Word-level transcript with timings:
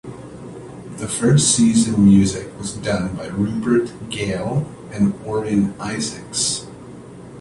The 0.97 1.07
first 1.07 1.55
season 1.55 2.03
music 2.03 2.57
was 2.57 2.73
done 2.75 3.13
by 3.15 3.27
Rupert 3.27 4.09
Gayle 4.09 4.65
and 4.91 5.13
Orrin 5.27 5.79
Isaacs. 5.79 6.65